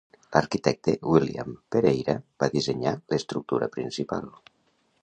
L'arquitecte 0.35 0.95
William 1.09 1.53
Pereira 1.75 2.17
va 2.45 2.51
dissenyar 2.57 2.95
l'estructura 3.15 3.71
principal. 3.79 4.33